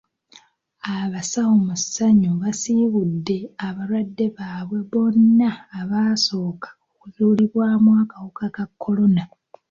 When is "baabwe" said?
4.37-4.79